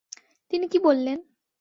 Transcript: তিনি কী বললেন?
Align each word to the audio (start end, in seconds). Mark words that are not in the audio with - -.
তিনি 0.51 0.65
কী 0.67 0.77
বললেন? 0.79 1.17